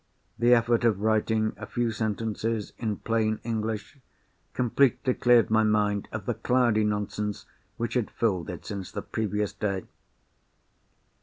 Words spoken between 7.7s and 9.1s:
which had filled it since the